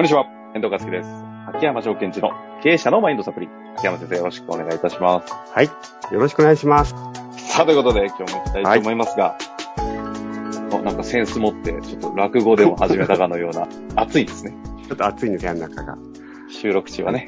[0.00, 1.10] こんにちは、遠藤和樹です。
[1.48, 2.30] 秋山証券地の
[2.62, 3.50] 経営者のマインドサプリ。
[3.76, 5.30] 秋山先生よろしくお願いいたします。
[5.52, 5.66] はい。
[5.66, 5.72] よ
[6.20, 6.94] ろしくお願いします。
[7.36, 9.36] さあ、ということで今日も行きたいと思いますが、
[10.72, 13.68] おなんかセンス持って、ちょっと落語でも始めたかのような、
[14.02, 14.54] 暑いですね。
[14.88, 15.98] ちょっと暑いんですよ、中が。
[16.48, 17.26] 収録中はね、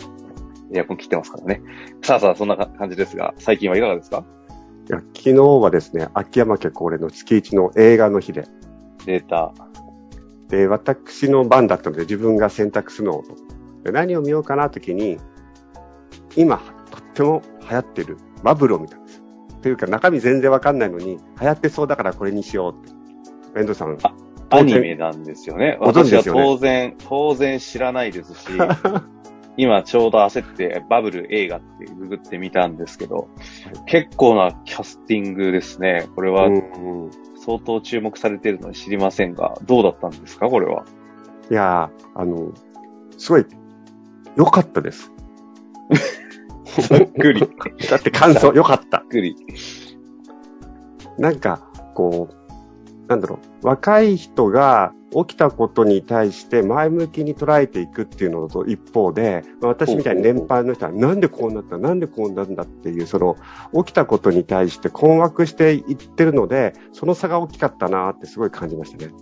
[0.72, 1.60] エアコン切ってますからね。
[2.00, 4.24] さあさあ、そんな感じですが、最近はいかがですか？
[4.88, 8.44] いや昨日はですね、秋山家恒例の月一の映画の日で、
[9.04, 9.52] データ。
[10.52, 13.24] で、私の番だったので自分が選択するのを
[13.84, 15.16] で何を見ようかなときに、
[16.36, 16.58] 今、
[16.90, 19.22] とっても流行ってるバブルを見たんです。
[19.62, 23.60] というか、中身全然わかんないのに、流行ってそうだからこれにしようって。
[23.60, 23.96] 遠藤さん。
[24.02, 24.14] あ
[24.50, 25.78] アニメなんですよね。
[25.80, 28.48] 私はですよね当然、当然知らないですし、
[29.56, 33.28] 今ちょうど焦ってバブル映画ってググってみたんですけど、
[33.86, 36.08] 結構なキャスティングですね。
[36.14, 37.10] これはうん
[37.44, 40.48] 相当注目されているのは知りませんが、どうだったんですか？
[40.48, 40.84] これは。
[41.50, 42.52] いやー、あの、
[43.18, 43.46] すごい、
[44.36, 45.10] 良かったです。
[46.88, 47.40] ざっくり。
[47.40, 47.48] ざ っ
[47.90, 49.00] だって感想良かった。
[49.00, 49.36] くり。
[51.18, 52.41] なんか、こう、
[53.12, 63.36] なんだろう、若い人が起きたことに対して前向きに捉えていくっていうのと一方で、まあ私みたいに年配の人はなんでこうなったなんでこうなんだっていう、その
[63.74, 69.12] 起きたことに対して困惑していってるので、その差が大きかったなってすごい感じましたね。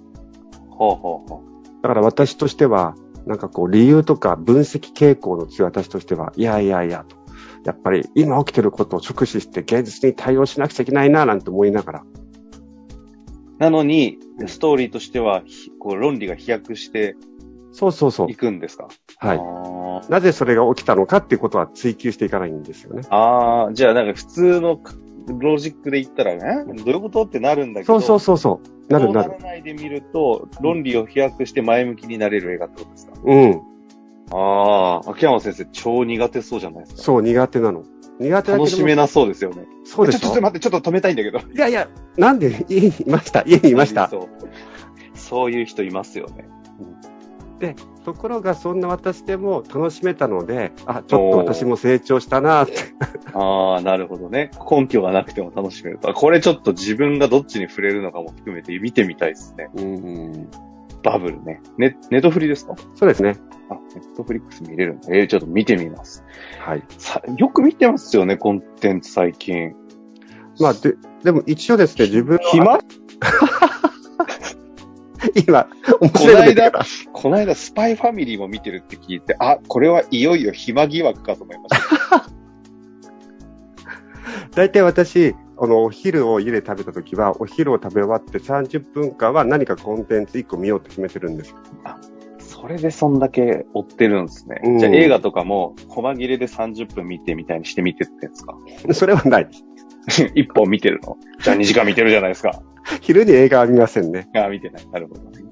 [0.69, 1.43] ほうほうほ
[1.83, 2.95] だから私としては、
[3.27, 7.17] なんかこう理由とか分析傾向の強い私としては、いやいやいやと。
[7.65, 12.20] やっぱり今起きてることを直視して現実に対応しなくちゃいけないななんて思いながら、う。
[13.61, 17.15] なのに、ストーリーとしては、ひこう論理が飛躍して
[17.73, 18.35] そうそうそうい。
[18.35, 18.89] くんですか？
[19.19, 20.11] はい。
[20.11, 23.03] なぜそれが起きたのかっていうことは追求していかないんですよね。
[23.11, 24.81] あー、じゃあなんか普通の
[25.39, 28.93] ロジックで言ったらね、どういうことってなるんだけど、そうそうそうそう。
[28.93, 29.51] なるなるそうなら。
[29.53, 33.13] ないで見ると、論理を飛躍して前向きになれる映画ってことですか？
[33.23, 33.61] うん。
[34.33, 37.03] ああ、秋山先生超苦手そうじゃないですか。
[37.03, 37.85] そう、苦手なの。
[38.21, 39.67] 苦手だけども楽しめなそうですよね。
[39.85, 41.39] そうでしょちょっと待って、ちょっと止めたいんだけど。
[41.39, 43.43] いやいや、なんで家にいました？
[43.47, 44.09] 家にいました。
[44.09, 44.29] そう。
[45.15, 46.49] そういう人いますよね。
[47.59, 52.73] で、ところがそんな私でも楽しめたので、あ、ちょっと私も成長したなって。
[53.35, 54.51] ああ、なるほどね。
[54.71, 56.13] 根拠がなくても楽しめると。
[56.15, 59.69] これちょっと自分がどっちに触れるのかも含めて見てみたいですね。
[59.75, 60.51] うん。
[61.03, 61.61] バブルね。
[61.79, 62.75] ネネットフリですか？
[62.95, 63.37] そうですね。
[63.71, 65.09] あ、ネットフリックス見れるんだ。
[65.15, 66.25] えー、ちょっと見てみます。
[66.59, 66.83] はい。
[66.99, 69.75] さよく見てますよね、コンテンツ最近。
[70.59, 70.95] まあ、で、
[71.25, 72.41] でも一応ですね、自分の。
[72.51, 72.79] 暇？
[75.47, 75.69] 今、
[76.01, 76.73] 面こ白いの間
[77.13, 82.27] この間スパイファミリーも見てるって聞いて、あ、これはいよいよ暇疑惑かと思いました。
[84.57, 91.57] 大体私、あの、お昼を家で食べたときは、お昼を食べ終わって30分間は何かコンテンツ1個見ようって決めてるんですよ。
[92.39, 94.61] それでそんだけ追ってるんですね。
[94.65, 98.57] うんじゃあ映画とかも、細切れで30分見てみたいにして見てってんですか？
[98.93, 99.49] それはない。
[100.35, 101.17] 一本見てるの？
[101.43, 102.63] じゃあ2時間見てるじゃないですか。
[103.03, 104.29] 昼に映画は見ませんね。
[104.35, 104.89] あ、見てない。
[104.91, 105.45] なるほどね。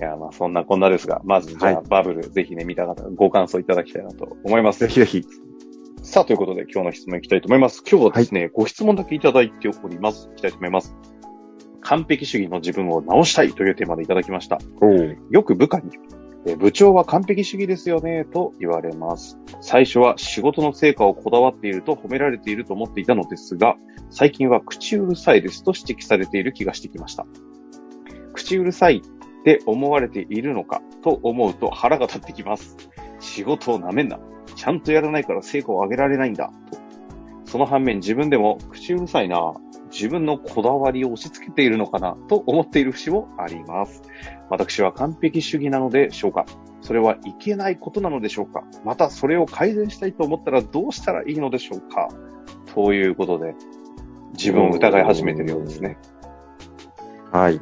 [0.00, 4.88] いや、まあそんなこんなですが、まずじゃあ、はいバブル、ぜひね、見た方、ご感想いただきたいなと思いますぜ。
[4.88, 5.24] ひぜひ。
[6.02, 7.82] さあ、ということで今日の質問いきたいと思います。
[7.86, 10.30] 今日はですね、ご質問だけいただいております。
[10.32, 10.96] いきたいと思います。
[11.82, 14.58] 完璧主義の自分を直したいというテーマでいただきました。
[15.30, 15.90] よく部下に、
[16.46, 19.38] え部長は完璧主義ですよね、と言われます。
[19.60, 23.76] 最初は仕事の成果をこだわっていると褒められていると思っていたのですが、
[24.08, 27.26] 最近は口うるさいですと指摘されている気がしてきました。
[28.32, 32.76] 口うるさいって思われているのかと思うと腹が立ってきます。
[33.20, 34.18] 仕事を舐めんな。
[34.60, 36.52] ちゃんとやらないから成果を上げられないんだ。
[36.70, 36.78] と。
[37.46, 39.54] その反面自分でも口うるさいな。
[39.90, 44.02] 自分のこだわりを押し付けているのかなと思っている節もあります。
[44.50, 46.44] 私は完璧主義なのでしょうか
[46.82, 52.10] それはいけないことなのでしょうかまたそれを改善したいと思ったらどうしたらいいのでしょうか
[52.74, 53.54] ということで、
[54.34, 55.96] 自分を疑い始めてるようですね。
[57.32, 57.58] はい。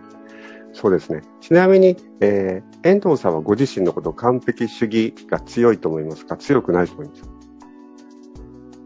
[0.81, 1.23] そうですね。
[1.41, 6.37] ちなみに、えー、遠藤さんはご自身のことを完璧主義が強いと思いますか？
[6.37, 7.29] 強くないと思いますか？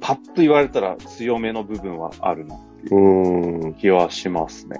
[0.00, 3.74] パッと言われたら強めの部分はあるなっていう。
[3.74, 4.78] 気はしますね。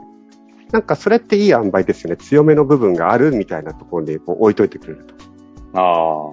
[0.70, 2.16] なんかそれっていい塩梅ですよね。
[2.16, 5.14] 強めの部分があるみたいなところでこう置いといてくれると。
[5.74, 6.30] あ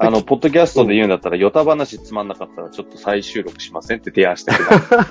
[0.00, 0.06] あ。
[0.06, 5.06] あの、ポッドキャストで言うんだったら、ヨタ話つまんなかったらちょっと再収録しませんって提案してください。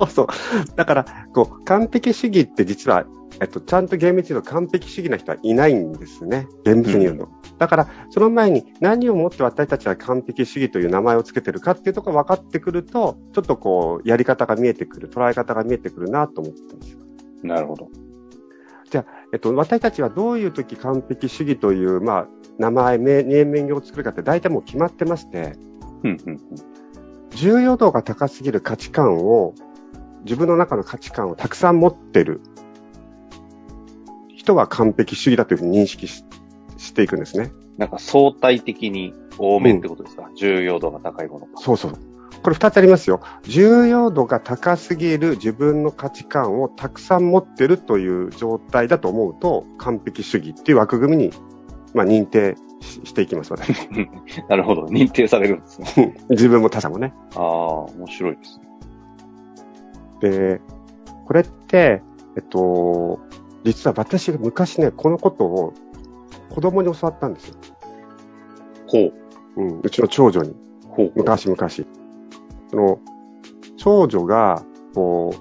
[0.00, 0.26] そうそう。
[0.74, 1.04] だから、
[1.34, 3.04] こう、完璧主義って実は、
[3.40, 6.46] えっと、ちゃんと厳密に言うと完璧主義な人はいないんですね。
[6.64, 7.28] 厳密に言うと。
[7.58, 16.98] だから、その前に何をもって私たちは完璧主義という名前をつけてるかっていうところが分かってくると、ちょっとこう、やり方が見えてくる、捉え方が見えてくるなと思ってます。
[17.42, 17.88] なるほど。
[19.32, 22.28] えっと、私たちはどういう時完璧主義という、まあ、
[22.58, 25.56] 名前、名、名名を作るかって大体もう決まってまして、
[26.04, 26.40] うんうんうん、
[27.30, 29.54] 重要度が高すぎる価値観を、
[30.24, 32.40] 自分の中の価値観をたくさん持ってる
[34.44, 36.24] 人は完璧主義だというふうに認識し
[36.76, 37.52] していくんですね。
[37.78, 41.98] なんか相対的に多めってことですか、うん、重要度が高いものそうそう。
[42.42, 43.20] これ二つありますよ。
[43.44, 51.32] 重要度が高すぎる自分の価値観をたくさん持ってるという状態だと思うと、完璧主義っていう枠組みに、
[51.94, 53.88] まあ、認定していきます、私。
[54.50, 54.82] なるほど。
[54.86, 56.14] 認定されるんですね。
[56.28, 57.14] 自分も他者もね。
[57.34, 58.60] ああ、面白いです
[60.20, 60.28] ね。
[60.30, 60.60] で、
[61.24, 62.02] これって、
[62.36, 63.20] えっと、
[63.64, 65.72] 実は私が昔ね、このことを
[66.50, 67.54] 子供に教わったんですよ。
[68.86, 69.12] ほう。
[69.56, 70.54] うん、うちの長女に。
[70.88, 71.12] ほう。
[71.16, 71.68] 昔々。
[71.68, 71.84] そ
[72.76, 72.98] の、
[73.76, 74.62] 長女が、
[74.94, 75.34] こ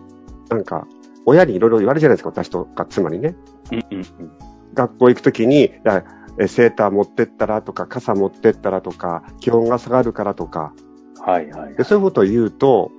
[0.50, 0.88] う、なんか、
[1.25, 3.36] 親にいろいろ言われるじゃないですか、私とか妻にね。
[3.72, 4.31] うんうんうん。
[4.74, 6.04] 学校行くときに、いや、
[6.48, 10.74] セーター持ってったらとか、傘持ってったらとか、気温が下がるからとか。
[11.19, 11.84] はいはい、はい、で。
[11.84, 12.92] そういうことを言うと、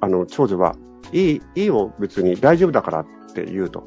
[0.00, 0.76] あの、長女は、
[1.12, 3.86] いい、いいよ、別に大丈夫だからって言うと。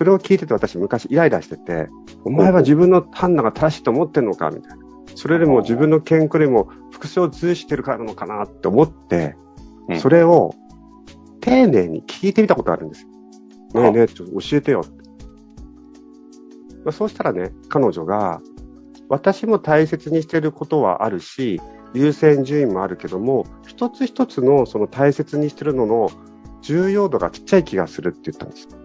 [0.00, 1.90] それを聞いてて私昔イライラしてて、
[2.24, 4.78] お前は自分の判断が正しいと思ってんのかみたいな。
[5.14, 9.36] それでも自分の健康でも副を通してるからなのかなって思って、
[9.98, 10.54] それを
[11.42, 13.08] 丁寧に聞いてみたことあるんですよ。
[13.82, 14.90] ねえねえ、ちょっと教えてよって。
[16.82, 18.40] まあ、そうしたらね、彼女が、
[19.10, 21.60] 私も大切にしていることはあるし、
[21.92, 26.10] 優先順位もあるけども、一つ一つのその大切にしてるのの
[26.62, 28.66] 重要度がちっちゃい気がするって言ったんです。
[28.66, 28.79] ほうほう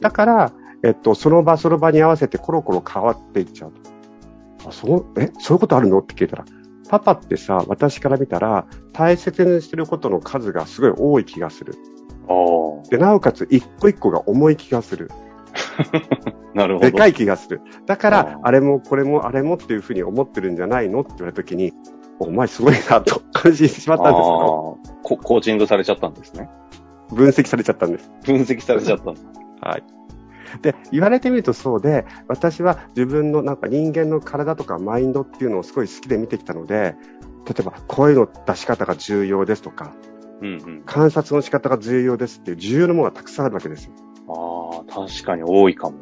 [0.00, 0.52] だから、
[0.82, 4.68] えっと、その場その場に合わせてコロコロ変わっていっちゃうと。
[4.68, 6.00] あ、そう、え、そういうことあるの？
[6.00, 6.44] って聞いたら、
[6.88, 11.74] パパってさ、私から見たら、大切にしてることの数がすごい多い気がする。
[12.90, 15.10] で、なおかつ一個一個が重い気がする。
[16.54, 16.90] なるほど。
[16.90, 17.60] でかい気がする。
[17.86, 21.00] だから、あれもこれもあれもっていうふうに思ってるんじゃないの？
[21.00, 21.72] って言われたときに、
[22.18, 24.78] お前すごいなと感じてしまったんですけど。
[25.02, 26.50] コーチングされちゃったんですね。
[27.12, 28.10] 分析されちゃったんです。
[28.24, 29.84] 分析されちゃったはい。
[30.60, 36.94] で、言われてみるとそうで、私は自分のなんか人間の体とかマインドっていうのをすごい好きで見てきたので、
[37.46, 39.94] 例えば声の出し方が重要ですとか、
[40.40, 43.92] うんうん、観察の仕方が重要ですっていう重要なものがたくさんあるわけですよ。
[44.28, 45.96] ああ、確かに多いかも。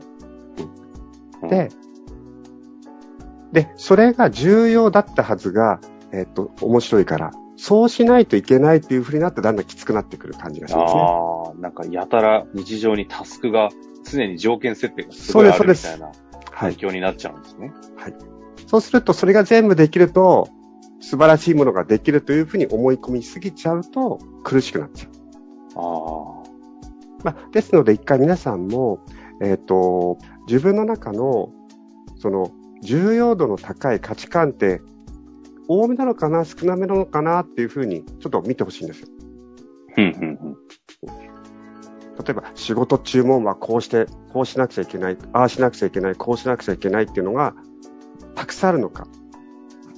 [1.43, 1.69] うん、で、
[3.53, 5.81] で、それが重要だったはずが、
[6.13, 7.31] えっ、と、面白いから、
[7.63, 11.01] そうしないといけないっていうふうになってだんだんきつくなってくる感じがしますね。
[11.03, 13.69] ああ、なんかやたら日常にタスクが
[14.03, 16.11] 常に条件設定がすごいあるみたいな
[16.51, 17.71] 環境になっちゃうんですね。
[17.97, 18.15] はい。
[18.67, 20.49] そうするとそれが全部できると
[21.01, 25.13] 素晴らしいものができるというふうに思い込みすぎちゃうと苦しくなっちゃう。
[25.77, 27.25] ああ。
[27.25, 29.01] まあ、ですので一回皆さんも、
[29.43, 30.17] えっ、ー、と、
[30.47, 31.53] 自分の中の
[32.17, 32.53] その
[32.83, 34.81] 重要度の高い価値観って
[35.73, 39.09] 多めなのかな、少なめなのかなっていうふうに、ちょっと見てほしいんですよ。
[39.99, 40.57] うんうんうん。
[42.17, 47.55] 例えば、仕事注文はこうして、こうしなくちゃいけない、ああしなくちゃいけない、こうしなくちゃいけないっていうのが、
[48.35, 49.07] たくさんあるのか。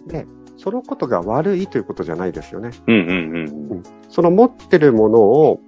[0.06, 0.26] で、
[0.58, 2.72] そのことが悪いということじゃないですよね。
[2.86, 3.82] うんうんうん、うん。
[4.10, 5.60] その持ってるものを、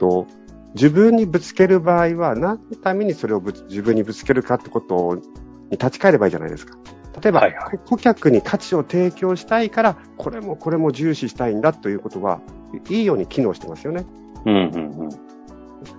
[0.00, 0.26] と、
[0.74, 5.22] 自分にぶつける場合は、何のためにそれを自分にぶつけるかってことに
[5.70, 6.76] 立ち返ればいいじゃないですか。
[7.22, 12.40] 例えば、はいはい、顧客に価値を提供したいから、これもこれも重視したいんだということは、
[12.88, 14.04] いいように機能してますよね。
[14.44, 15.10] うんうんうん、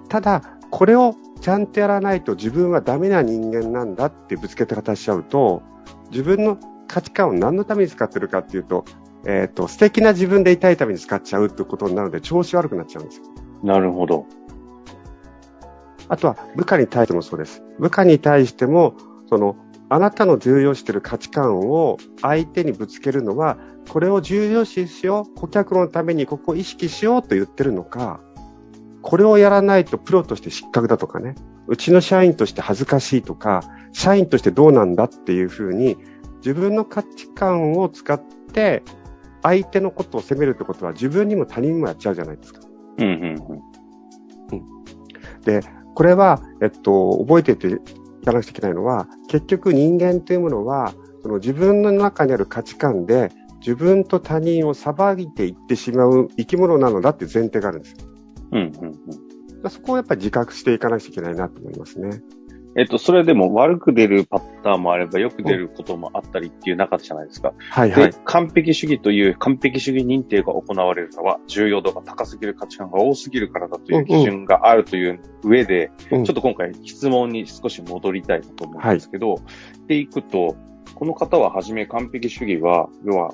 [0.07, 5.61] ただ、これをちゃんとやらないと自分はダメな人間なんだってぶつけて方しちゃうと、
[6.11, 6.57] 自分の
[6.87, 8.85] 価値観を何のために使ってるかっていうと、
[9.25, 13.25] えっ、ー、と、素敵な自分でいたいために使っちゃうってことになるので、調子悪くなっちゃうんですよ。
[13.63, 14.25] なるほど。
[16.07, 17.63] あとは、部下に対してもそうです。
[17.79, 18.95] 部下に対しても、
[19.27, 19.55] その、
[19.89, 23.57] あなたの重要視している価値観を相手にぶつけるのは、
[23.89, 28.21] これを重要視しよう、顧客のためにここを意識しようと言ってるのか、
[29.01, 31.33] これをやらないとプロとして失格だとかね、
[31.67, 35.97] うちの社員として恥ずかしいとか、社員としてどうなんだっていうふうに、
[36.37, 38.21] 自分の価値観を使っ
[38.53, 38.83] て
[39.41, 42.61] 相手のことを責めるってことは自分にも他人にもやっちゃうじゃないですか。
[42.97, 43.37] うんうんうん。
[44.51, 45.61] うん、で、
[45.95, 47.81] これは、えっと、覚えていて
[48.31, 57.95] かなくちゃいけないのは、結局人間というものは、その自分の中にある価値観で、自分と他人を裁いていってしまう生き物なのだっていう前提があるんです。
[58.51, 58.87] うんうん
[59.63, 59.69] うん。
[59.69, 62.21] そこをやっぱり自覚していかなきゃいけないなと思いますね。
[62.79, 67.51] えっと、それでも悪く出るパターンもあれば、よく出ることもあったりっていう中じゃないですか。
[67.71, 79.41] はいはいで。、完璧主義という完璧主義認定が行われるのは、重要度が高すぎる価値観が多すぎるからだという基準があるという上で、うんちょっと今回質問に少し戻りたいなと思うんですけど、
[79.87, 80.55] でいくと、
[80.95, 83.31] この方ははじめ完璧主義は、要は、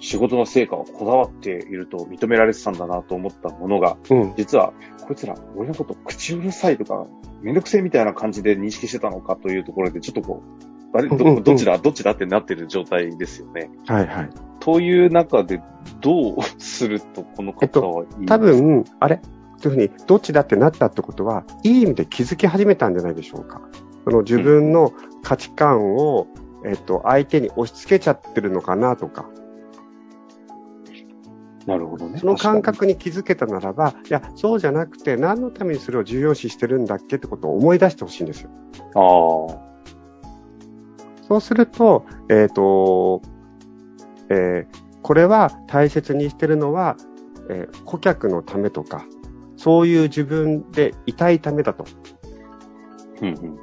[0.00, 4.34] 仕事の成果をこだわっていると認められてたんだなと思ったものが、うん。
[4.36, 4.72] 実は、
[5.06, 7.06] こいつら、俺のこと口うるさいとか、
[7.42, 10.42] めんどくせえみたいな感じで認識してたのかというところで、ちょっとこ
[10.92, 13.70] う、あれ、うんうんうんどどちら、どちらってなってる状態ですよね。
[13.86, 14.30] はいはい。
[14.60, 15.62] という中で、
[16.00, 19.20] どうすると、この方はいい、多、分、あれ
[19.60, 23.60] というふうに、どっちだってなったってことは、いい意味で気づき始めたんじゃないでしょうか。
[24.04, 26.28] その自分の価値観を、
[26.64, 29.28] えっと、相手に押し付けちゃってるのかなとか、
[31.66, 32.18] なるほどね。
[32.18, 38.50] その感確覚に気づけたならば、いや、そうじゃなくて、何のためにそれを重要視してるんだっけってことを思い出してほしいんですよ。
[38.94, 39.66] ああ。
[41.26, 43.20] そうすると、えっ、と、
[44.30, 46.96] えーこれは大切にしてるのは、
[47.48, 49.04] えー顧客のためとか、
[49.56, 51.84] そういう自分でいたいためだと。
[53.22, 53.58] うんうん。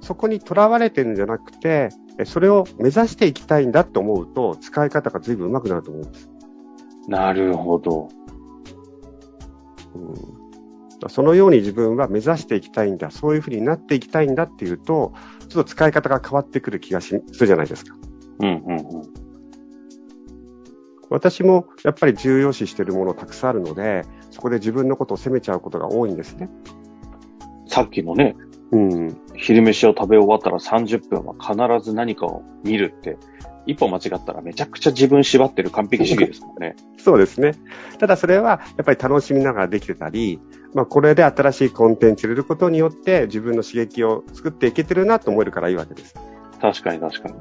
[0.00, 1.88] そこにとらわれてるんじゃなくて、
[2.18, 6.28] えそれを目指していきたいんだと思うと、使い方が随分上手くなると思うんです。
[7.08, 8.08] なるほど。
[9.94, 15.14] うん、そのように自分は目指していきたいんだ、そういうふうになっていきたいんだっていうと、
[15.48, 17.96] ちょっと使い方が変わってくる気がしするじゃないですか。
[18.40, 19.28] うんうんうん。
[21.08, 26.50] 私もやっぱり重要視しているものたくさんあるので、そこで自分のことを責めちゃうことが多いんですね。
[27.66, 28.36] さっきのね、
[28.72, 29.20] うん。
[29.34, 33.16] 昼飯を食べ終わったら30分は必ず何かを見るって、
[33.68, 36.74] 一歩間違ったらめちゃくちゃ自分縛ってる完璧主義ですもんね。
[36.96, 37.52] そうですね。
[37.98, 40.40] ただそれはやっぱり楽しみながらできてたり、
[40.74, 46.14] まあこれで新しいコンテンツを入れることによって自分の刺激を作っていけてるなと思えるからいいわけです。
[46.60, 47.34] 確かに確かに。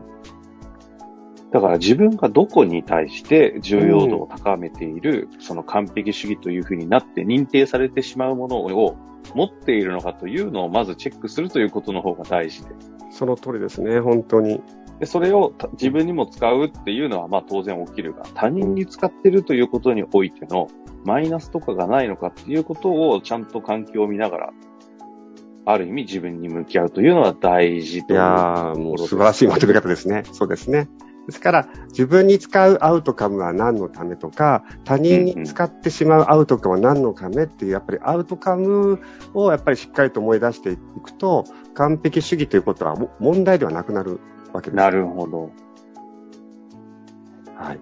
[1.51, 8.98] だから自分がどこに対して重要度を高めている、その完璧主義というふうになって認定されてしまうものを
[9.34, 12.75] 持っているのかというのをまずチェックするということの方が大事で。
[13.12, 14.62] その通りですね、本当に。
[15.00, 20.68] でそれを自分にも使うっていうのはまあ当然起きるが、他人に使ってるということにおいての
[21.06, 24.54] マイナスとかがないのかっていうことをちゃんと環境を見ながら、
[25.66, 30.24] ある意味自分に向き合うというのは大事といや、もう素晴らしいまとめ方ですね。
[30.32, 30.89] そうですね。
[31.27, 39.01] ですから、自分に使うアウトカムは何のためとか、他人に使ってしまうアウトカムは何のためっていう、やっぱりアウトカム
[39.34, 44.22] をやっぱりしっかりと思い出していくと、完璧主義ということは問題ではなくなる
[44.54, 44.77] わけです。
[44.77, 45.51] なるほど。
[47.56, 47.80] はい。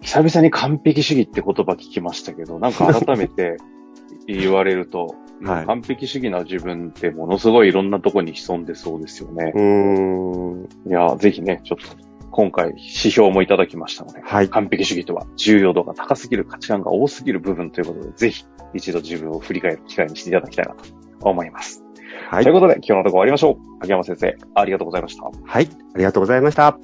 [0.00, 3.58] 久々に完璧主義って言葉聞きましたけど、なんか改めて
[4.26, 9.58] 言われると、はい完璧主義な自分ってものすごいいろんなとこに潜んでそうですよねう。
[9.58, 10.90] ーん。
[10.90, 11.96] いや、ぜひね、ちょっと
[12.30, 14.50] 今回指標もいただきましたので、はい。
[14.50, 20.84] 完璧主義とは重要度が高すぎる価値観が多すぎる部分ということで、ぜひ一度自分を振り返る機会にしていただきたいなと
[21.22, 21.82] 思います。
[22.30, 22.54] はいという。
[22.54, 23.76] ことで、今日のところ終わりましょう。
[23.80, 25.24] 秋山先生、ありがとうございました。
[25.24, 25.68] はい。
[25.94, 26.78] ありがとうございました。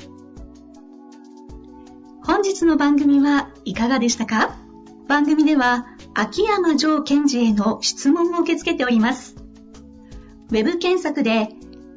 [2.25, 4.57] 本日の番組はいかがでしたか？
[5.07, 9.37] 番組では秋山城賢治への質問を受け付けております。
[10.51, 11.51] ウェブ検索で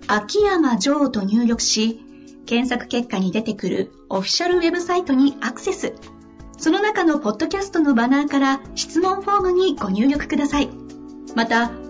[0.06, 2.06] 秋山城と入力し、
[2.46, 5.96] 検索結果に出てくるオフィシャルウェブサイトにアクセス。
[6.60, 10.70] その中のポッドキャストのバナーから質問フォームにご入力ください。
[11.36, 11.72] また、